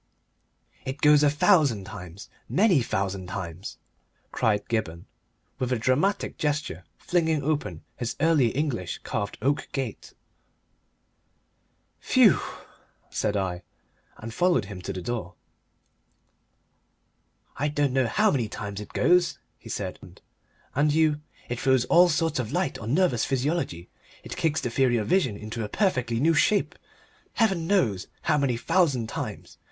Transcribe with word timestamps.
"It 0.83 0.99
goes 1.01 1.21
a 1.21 1.29
thousand 1.29 1.83
times, 1.83 2.27
many 2.49 2.81
thousand 2.81 3.27
times!" 3.27 3.77
cried 4.31 4.67
Gibberne, 4.67 5.05
with 5.59 5.71
a 5.71 5.77
dramatic 5.77 6.39
gesture, 6.39 6.83
flinging 6.97 7.43
open 7.43 7.83
his 7.97 8.15
Early 8.19 8.47
English 8.47 9.01
carved 9.03 9.37
oak 9.43 9.67
gate. 9.73 10.15
"Phew!" 11.99 12.39
said 13.11 13.37
I, 13.37 13.61
and 14.17 14.33
followed 14.33 14.65
him 14.65 14.81
to 14.81 14.91
the 14.91 15.03
door. 15.03 15.35
"I 17.57 17.67
don't 17.67 17.93
know 17.93 18.07
how 18.07 18.31
many 18.31 18.47
times 18.49 18.81
it 18.81 18.93
goes," 18.93 19.37
he 19.59 19.69
said, 19.69 19.99
with 20.01 20.15
his 20.17 20.17
latch 20.17 20.17
key 20.17 20.23
in 20.23 20.83
his 20.85 20.89
hand. 20.89 20.89
"And 20.89 20.93
you" 20.95 21.21
"It 21.47 21.59
throws 21.59 21.85
all 21.85 22.09
sorts 22.09 22.39
of 22.39 22.51
light 22.51 22.79
on 22.79 22.95
nervous 22.95 23.23
physiology, 23.23 23.87
it 24.23 24.35
kicks 24.35 24.61
the 24.61 24.71
theory 24.71 24.97
of 24.97 25.05
vision 25.07 25.37
into 25.37 25.63
a 25.63 25.69
perfectly 25.69 26.19
new 26.19 26.33
shape!... 26.33 26.73
Heaven 27.33 27.67
knows 27.67 28.07
how 28.23 28.39
many 28.39 28.57
thousand 28.57 29.07
times. 29.07 29.59